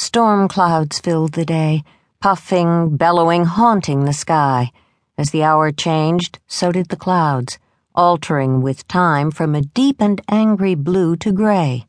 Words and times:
Storm 0.00 0.46
clouds 0.46 1.00
filled 1.00 1.32
the 1.32 1.44
day, 1.44 1.82
puffing, 2.20 2.96
bellowing, 2.96 3.44
haunting 3.44 4.04
the 4.04 4.12
sky. 4.12 4.70
As 5.18 5.32
the 5.32 5.42
hour 5.42 5.72
changed, 5.72 6.38
so 6.46 6.70
did 6.70 6.88
the 6.88 6.96
clouds, 6.96 7.58
altering 7.96 8.62
with 8.62 8.86
time 8.86 9.32
from 9.32 9.56
a 9.56 9.60
deep 9.60 10.00
and 10.00 10.20
angry 10.28 10.76
blue 10.76 11.16
to 11.16 11.32
gray. 11.32 11.84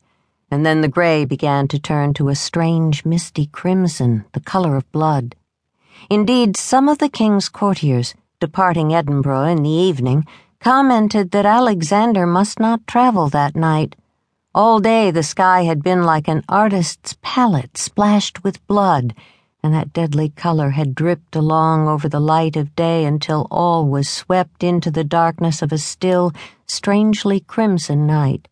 And 0.50 0.66
then 0.66 0.80
the 0.80 0.88
gray 0.88 1.24
began 1.24 1.68
to 1.68 1.78
turn 1.78 2.12
to 2.14 2.28
a 2.28 2.34
strange, 2.34 3.04
misty 3.04 3.46
crimson, 3.46 4.24
the 4.32 4.40
color 4.40 4.74
of 4.74 4.90
blood. 4.90 5.36
Indeed, 6.10 6.56
some 6.56 6.88
of 6.88 6.98
the 6.98 7.08
king's 7.08 7.48
courtiers, 7.48 8.16
departing 8.40 8.92
Edinburgh 8.92 9.44
in 9.44 9.62
the 9.62 9.70
evening, 9.70 10.26
commented 10.58 11.30
that 11.30 11.46
Alexander 11.46 12.26
must 12.26 12.58
not 12.58 12.88
travel 12.88 13.28
that 13.28 13.54
night. 13.54 13.94
All 14.52 14.80
day 14.80 15.12
the 15.12 15.22
sky 15.22 15.62
had 15.62 15.80
been 15.80 16.02
like 16.02 16.26
an 16.26 16.42
artist's 16.48 17.16
palette 17.22 17.78
splashed 17.78 18.42
with 18.42 18.66
blood, 18.66 19.14
and 19.62 19.72
that 19.72 19.92
deadly 19.92 20.30
color 20.30 20.70
had 20.70 20.96
dripped 20.96 21.36
along 21.36 21.86
over 21.86 22.08
the 22.08 22.18
light 22.18 22.56
of 22.56 22.74
day 22.74 23.04
until 23.04 23.46
all 23.48 23.86
was 23.86 24.08
swept 24.08 24.64
into 24.64 24.90
the 24.90 25.04
darkness 25.04 25.62
of 25.62 25.70
a 25.70 25.78
still, 25.78 26.32
strangely 26.66 27.38
crimson 27.38 28.08
night. 28.08 28.48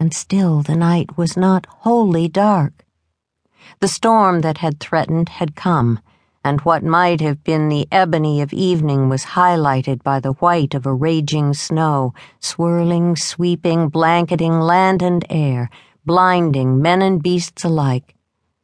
And 0.00 0.14
still 0.14 0.62
the 0.62 0.74
night 0.74 1.18
was 1.18 1.36
not 1.36 1.66
wholly 1.66 2.28
dark. 2.28 2.86
The 3.80 3.88
storm 3.88 4.40
that 4.40 4.58
had 4.58 4.80
threatened 4.80 5.28
had 5.28 5.54
come 5.54 6.00
and 6.46 6.60
what 6.60 6.84
might 6.84 7.20
have 7.20 7.42
been 7.42 7.68
the 7.68 7.88
ebony 7.90 8.40
of 8.40 8.52
evening 8.52 9.08
was 9.08 9.34
highlighted 9.34 10.00
by 10.04 10.20
the 10.20 10.34
white 10.34 10.74
of 10.74 10.86
a 10.86 10.94
raging 10.94 11.52
snow, 11.52 12.14
swirling, 12.38 13.16
sweeping, 13.16 13.88
blanketing 13.88 14.60
land 14.60 15.02
and 15.02 15.24
air, 15.28 15.68
blinding 16.04 16.80
men 16.80 17.02
and 17.02 17.20
beasts 17.20 17.64
alike. 17.64 18.14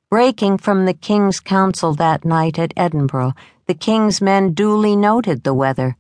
Breaking 0.09 0.59
from 0.59 0.87
the 0.87 0.95
King's 0.95 1.41
Council 1.41 1.93
that 1.95 2.25
night 2.25 2.57
at 2.57 2.73
Edinburgh, 2.77 3.33
the 3.67 3.75
King's 3.75 4.21
men 4.21 4.55
duly 4.55 4.95
noted 4.95 5.43
the 5.43 5.53
weather. 5.53 5.97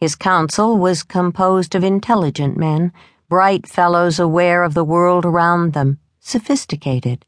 His 0.00 0.16
council 0.16 0.78
was 0.78 1.04
composed 1.04 1.76
of 1.76 1.84
intelligent 1.84 2.56
men, 2.56 2.92
bright 3.28 3.68
fellows 3.68 4.18
aware 4.18 4.64
of 4.64 4.74
the 4.74 4.82
world 4.82 5.24
around 5.24 5.74
them, 5.74 6.00
sophisticated. 6.18 7.24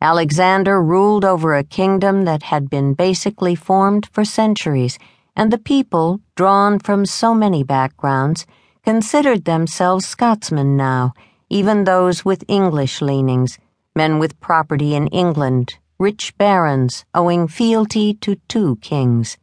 Alexander 0.00 0.80
ruled 0.80 1.24
over 1.24 1.54
a 1.54 1.64
kingdom 1.64 2.24
that 2.24 2.44
had 2.44 2.70
been 2.70 2.94
basically 2.94 3.56
formed 3.56 4.06
for 4.12 4.24
centuries, 4.24 4.96
and 5.34 5.52
the 5.52 5.58
people, 5.58 6.20
drawn 6.36 6.78
from 6.78 7.04
so 7.04 7.34
many 7.34 7.64
backgrounds, 7.64 8.46
considered 8.84 9.44
themselves 9.44 10.06
Scotsmen 10.06 10.76
now, 10.76 11.14
even 11.50 11.82
those 11.82 12.24
with 12.24 12.44
English 12.46 13.02
leanings, 13.02 13.58
men 13.96 14.20
with 14.20 14.38
property 14.38 14.94
in 14.94 15.08
England, 15.08 15.78
rich 15.98 16.36
barons 16.38 17.04
owing 17.12 17.48
fealty 17.48 18.14
to 18.14 18.36
two 18.46 18.76
kings. 18.76 19.36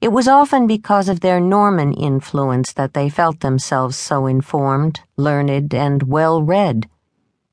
It 0.00 0.10
was 0.12 0.26
often 0.26 0.66
because 0.66 1.08
of 1.08 1.20
their 1.20 1.40
Norman 1.40 1.92
influence 1.92 2.72
that 2.72 2.94
they 2.94 3.08
felt 3.08 3.40
themselves 3.40 3.96
so 3.96 4.26
informed, 4.26 5.00
learned, 5.16 5.74
and 5.74 6.02
well 6.02 6.42
read. 6.42 6.88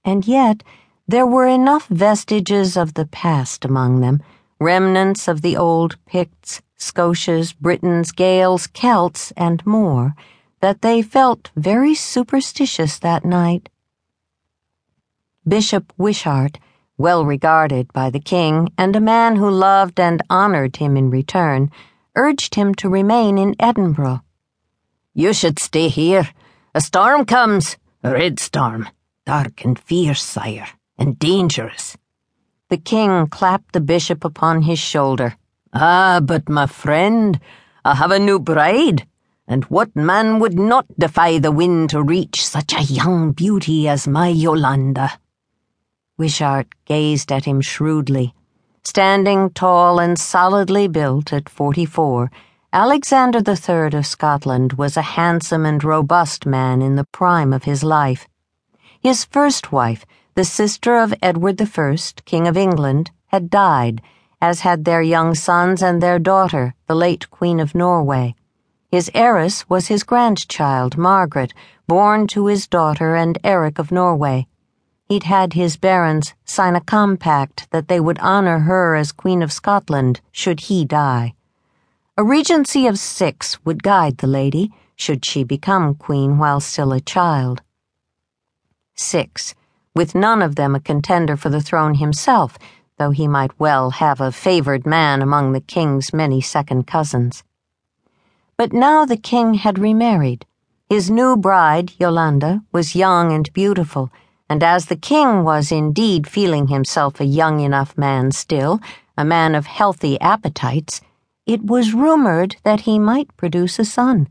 And 0.03 0.25
yet, 0.25 0.63
there 1.09 1.25
were 1.25 1.47
enough 1.47 1.87
vestiges 1.87 2.75
of 2.75 2.95
the 2.95 3.05
past 3.05 3.63
among 3.63 4.01
them, 4.01 4.21
remnants 4.59 5.29
of 5.29 5.41
the 5.41 5.55
old 5.55 5.95
Picts, 6.05 6.61
Scotias, 6.77 7.53
Britons, 7.53 8.11
Gaels, 8.11 8.67
Celts, 8.67 9.31
and 9.37 9.65
more, 9.65 10.15
that 10.59 10.81
they 10.81 11.01
felt 11.01 11.49
very 11.55 11.95
superstitious 11.95 12.99
that 12.99 13.23
night. 13.23 13.69
Bishop 15.47 15.93
Wishart, 15.97 16.59
well 16.97 17.23
regarded 17.23 17.93
by 17.93 18.09
the 18.09 18.19
king 18.19 18.67
and 18.77 18.93
a 18.95 18.99
man 18.99 19.37
who 19.37 19.49
loved 19.49 19.99
and 19.99 20.21
honored 20.29 20.75
him 20.75 20.97
in 20.97 21.09
return, 21.09 21.71
urged 22.15 22.55
him 22.55 22.75
to 22.75 22.89
remain 22.89 23.37
in 23.37 23.55
Edinburgh. 23.59 24.23
You 25.13 25.31
should 25.31 25.57
stay 25.57 25.87
here. 25.87 26.27
A 26.75 26.81
storm 26.81 27.25
comes, 27.25 27.77
a 28.03 28.11
red 28.11 28.39
storm, 28.39 28.89
dark 29.25 29.63
and 29.63 29.79
fierce, 29.79 30.21
sire 30.21 30.67
and 30.97 31.19
dangerous. 31.19 31.97
The 32.69 32.77
king 32.77 33.27
clapped 33.27 33.73
the 33.73 33.81
bishop 33.81 34.25
upon 34.25 34.63
his 34.63 34.79
shoulder. 34.79 35.37
Ah, 35.73 36.19
but 36.21 36.49
my 36.49 36.65
friend, 36.65 37.39
I 37.85 37.95
have 37.95 38.11
a 38.11 38.19
new 38.19 38.39
bride, 38.39 39.07
and 39.47 39.63
what 39.65 39.95
man 39.95 40.39
would 40.39 40.59
not 40.59 40.85
defy 40.99 41.39
the 41.39 41.51
wind 41.51 41.91
to 41.91 42.01
reach 42.01 42.45
such 42.45 42.73
a 42.73 42.83
young 42.83 43.31
beauty 43.31 43.87
as 43.87 44.07
my 44.07 44.27
Yolanda? 44.27 45.19
Wishart 46.17 46.67
gazed 46.85 47.31
at 47.31 47.45
him 47.45 47.61
shrewdly. 47.61 48.33
Standing 48.83 49.49
tall 49.51 49.99
and 49.99 50.17
solidly 50.17 50.87
built 50.87 51.31
at 51.31 51.47
forty 51.47 51.85
four, 51.85 52.31
Alexander 52.73 53.39
III 53.39 53.97
of 53.97 54.05
Scotland 54.05 54.73
was 54.73 54.97
a 54.97 55.13
handsome 55.15 55.65
and 55.65 55.83
robust 55.83 56.45
man 56.45 56.81
in 56.81 56.95
the 56.95 57.05
prime 57.05 57.53
of 57.53 57.63
his 57.63 57.83
life. 57.83 58.27
His 58.99 59.23
first 59.23 59.71
wife, 59.71 60.05
the 60.37 60.45
sister 60.45 60.95
of 60.95 61.15
Edward 61.23 61.59
I, 61.59 61.97
King 62.25 62.47
of 62.47 62.55
England, 62.55 63.09
had 63.29 63.49
died, 63.49 64.03
as 64.39 64.59
had 64.59 64.85
their 64.85 65.01
young 65.01 65.33
sons 65.33 65.81
and 65.81 65.99
their 65.99 66.19
daughter, 66.19 66.75
the 66.85 66.93
late 66.93 67.27
Queen 67.31 67.59
of 67.59 67.73
Norway. 67.73 68.35
His 68.91 69.09
heiress 69.15 69.67
was 69.67 69.87
his 69.87 70.03
grandchild, 70.03 70.95
Margaret, 70.95 71.55
born 71.87 72.27
to 72.27 72.45
his 72.45 72.67
daughter 72.67 73.15
and 73.15 73.39
Eric 73.43 73.79
of 73.79 73.91
Norway. 73.91 74.45
He'd 75.09 75.23
had 75.23 75.53
his 75.53 75.75
barons 75.75 76.35
sign 76.45 76.75
a 76.75 76.81
compact 76.81 77.67
that 77.71 77.87
they 77.87 77.99
would 77.99 78.19
honor 78.19 78.59
her 78.59 78.95
as 78.95 79.11
Queen 79.11 79.41
of 79.41 79.51
Scotland 79.51 80.21
should 80.31 80.59
he 80.59 80.85
die. 80.85 81.33
A 82.15 82.23
regency 82.23 82.85
of 82.85 82.99
six 82.99 83.57
would 83.65 83.81
guide 83.81 84.19
the 84.19 84.27
lady, 84.27 84.71
should 84.95 85.25
she 85.25 85.43
become 85.43 85.95
queen 85.95 86.37
while 86.37 86.59
still 86.59 86.93
a 86.93 87.01
child. 87.01 87.63
Six 88.93 89.55
with 89.97 90.13
none 90.13 90.43
of 90.43 90.55
them 90.55 90.75
a 90.75 90.79
contender 90.79 91.35
for 91.35 91.49
the 91.49 91.59
throne 91.59 91.95
himself, 91.95 92.59
though 92.99 93.09
he 93.09 93.27
might 93.27 93.59
well 93.59 93.89
have 93.89 94.21
a 94.21 94.31
favored 94.31 94.85
man 94.85 95.23
among 95.23 95.51
the 95.51 95.59
king's 95.59 96.13
many 96.13 96.39
second 96.39 96.85
cousins. 96.85 97.43
But 98.57 98.71
now 98.71 99.05
the 99.05 99.17
king 99.17 99.55
had 99.55 99.79
remarried. 99.79 100.45
His 100.87 101.09
new 101.09 101.35
bride, 101.35 101.93
Yolanda, 101.97 102.61
was 102.71 102.95
young 102.95 103.31
and 103.31 103.51
beautiful, 103.53 104.11
and 104.47 104.63
as 104.63 104.85
the 104.85 104.95
king 104.95 105.43
was 105.43 105.71
indeed 105.71 106.27
feeling 106.27 106.67
himself 106.67 107.19
a 107.19 107.25
young 107.25 107.59
enough 107.59 107.97
man 107.97 108.31
still, 108.31 108.79
a 109.17 109.25
man 109.25 109.55
of 109.55 109.65
healthy 109.65 110.21
appetites, 110.21 111.01
it 111.47 111.65
was 111.65 111.95
rumored 111.95 112.55
that 112.63 112.81
he 112.81 112.99
might 112.99 113.35
produce 113.35 113.79
a 113.79 113.85
son. 113.85 114.27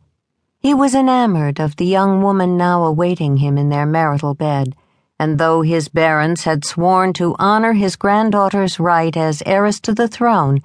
He 0.60 0.72
was 0.72 0.94
enamored 0.94 1.58
of 1.58 1.74
the 1.74 1.86
young 1.86 2.22
woman 2.22 2.56
now 2.56 2.84
awaiting 2.84 3.38
him 3.38 3.58
in 3.58 3.68
their 3.68 3.84
marital 3.84 4.34
bed 4.34 4.76
and 5.18 5.38
though 5.38 5.62
his 5.62 5.88
barons 5.88 6.44
had 6.44 6.64
sworn 6.64 7.12
to 7.14 7.34
honor 7.38 7.72
his 7.72 7.96
granddaughter's 7.96 8.78
right 8.78 9.16
as 9.16 9.42
heiress 9.46 9.80
to 9.80 9.94
the 9.94 10.08
throne, 10.08 10.60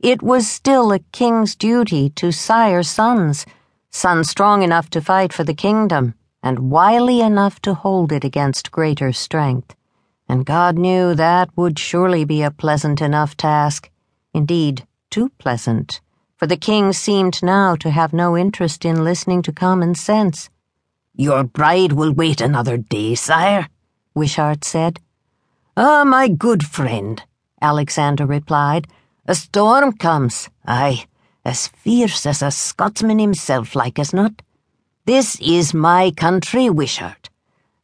it 0.00 0.22
was 0.22 0.46
still 0.46 0.92
a 0.92 0.98
king's 0.98 1.56
duty 1.56 2.10
to 2.10 2.30
sire 2.30 2.82
sons, 2.82 3.46
sons 3.90 4.28
strong 4.28 4.62
enough 4.62 4.90
to 4.90 5.00
fight 5.00 5.32
for 5.32 5.44
the 5.44 5.54
kingdom, 5.54 6.14
and 6.42 6.70
wily 6.70 7.22
enough 7.22 7.60
to 7.62 7.72
hold 7.72 8.12
it 8.12 8.24
against 8.24 8.70
greater 8.70 9.12
strength. 9.12 9.74
And 10.28 10.44
God 10.44 10.76
knew 10.76 11.14
that 11.14 11.48
would 11.56 11.78
surely 11.78 12.24
be 12.24 12.42
a 12.42 12.50
pleasant 12.50 13.00
enough 13.00 13.36
task, 13.36 13.90
indeed, 14.34 14.86
too 15.10 15.30
pleasant, 15.38 16.02
for 16.36 16.46
the 16.46 16.56
king 16.56 16.92
seemed 16.92 17.42
now 17.42 17.76
to 17.76 17.90
have 17.90 18.12
no 18.12 18.36
interest 18.36 18.84
in 18.84 19.04
listening 19.04 19.40
to 19.42 19.52
common 19.52 19.94
sense. 19.94 20.50
Your 21.14 21.44
bride 21.44 21.92
will 21.92 22.12
wait 22.12 22.40
another 22.40 22.76
day, 22.76 23.14
sire, 23.14 23.68
Wishart 24.14 24.64
said. 24.64 25.00
Ah, 25.76 26.04
my 26.04 26.28
good 26.28 26.64
friend, 26.64 27.20
Alexander 27.60 28.24
replied. 28.24 28.86
A 29.26 29.34
storm 29.34 29.92
comes, 29.92 30.48
aye, 30.64 31.06
as 31.44 31.66
fierce 31.66 32.24
as 32.24 32.40
a 32.40 32.52
Scotsman 32.52 33.18
himself, 33.18 33.74
like 33.74 33.98
as 33.98 34.12
not. 34.12 34.42
This 35.04 35.36
is 35.40 35.74
my 35.74 36.12
country, 36.12 36.70
Wishart. 36.70 37.28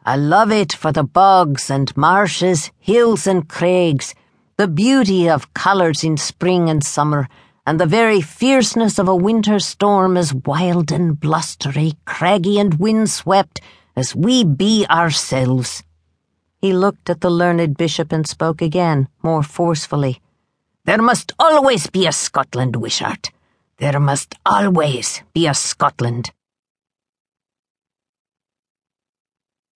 I 0.04 0.16
love 0.16 0.52
it 0.52 0.72
for 0.72 0.92
the 0.92 1.02
bogs 1.02 1.68
and 1.68 1.96
marshes, 1.96 2.70
hills 2.78 3.26
and 3.26 3.48
craigs, 3.48 4.14
the 4.56 4.68
beauty 4.68 5.28
of 5.28 5.52
colours 5.52 6.04
in 6.04 6.16
spring 6.16 6.70
and 6.70 6.84
summer, 6.84 7.28
and 7.66 7.80
the 7.80 7.86
very 7.86 8.20
fierceness 8.20 8.98
of 8.98 9.08
a 9.08 9.16
winter 9.16 9.58
storm 9.58 10.16
as 10.16 10.32
wild 10.32 10.92
and 10.92 11.18
blustery, 11.18 11.94
craggy 12.04 12.58
and 12.58 12.74
windswept 12.74 13.60
as 13.96 14.14
we 14.14 14.44
be 14.44 14.86
ourselves. 14.88 15.82
He 16.60 16.74
looked 16.74 17.08
at 17.08 17.22
the 17.22 17.30
learned 17.30 17.76
bishop 17.78 18.12
and 18.12 18.26
spoke 18.26 18.60
again, 18.60 19.08
more 19.22 19.42
forcefully. 19.42 20.20
There 20.84 21.00
must 21.00 21.32
always 21.38 21.86
be 21.86 22.06
a 22.06 22.12
Scotland, 22.12 22.76
Wishart. 22.76 23.30
There 23.78 23.98
must 23.98 24.34
always 24.44 25.22
be 25.32 25.46
a 25.46 25.54
Scotland. 25.54 26.32